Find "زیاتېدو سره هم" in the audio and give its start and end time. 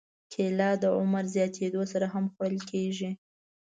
1.35-2.25